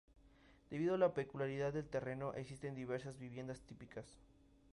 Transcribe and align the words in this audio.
Debido 0.71 0.95
a 0.95 0.97
la 0.97 1.13
peculiaridad 1.13 1.73
del 1.73 1.87
terreno, 1.87 2.33
existen 2.33 2.73
diversas 2.73 3.19
viviendas 3.19 3.61
típicas. 3.61 4.17